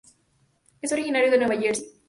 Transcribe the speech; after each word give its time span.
Es 0.81 0.91
originario 0.93 1.29
de 1.29 1.37
Nueva 1.37 1.61
Jersey. 1.61 1.87